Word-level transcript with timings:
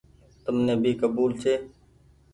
تم 0.43 0.55
ني 0.65 0.73
ڀي 0.83 0.91
ڪبول 1.01 1.31
ڇي۔ 1.41 1.55